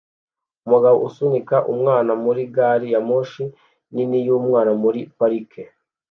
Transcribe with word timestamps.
Umugabo 0.65 0.97
usunika 1.07 1.57
umwana 1.73 2.11
muri 2.23 2.41
gari 2.55 2.87
ya 2.93 3.01
moshi 3.09 3.43
nini 3.93 4.17
yumwana 4.25 4.71
muri 4.83 4.99
parike 5.17 5.63